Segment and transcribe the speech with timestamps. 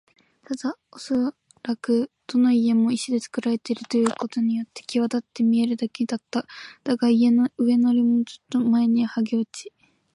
[0.45, 1.13] ただおそ
[1.61, 6.47] らくどの家も石でつくられているということによってきわだって見えるだけだった。
[6.83, 9.71] だが、家々の上塗りもずっと前にはげ落ち、